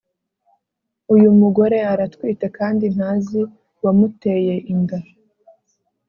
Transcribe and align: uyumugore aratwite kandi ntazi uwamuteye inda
uyumugore 1.13 1.77
aratwite 1.91 2.45
kandi 2.57 2.85
ntazi 2.95 3.39
uwamuteye 3.77 4.55
inda 4.73 4.99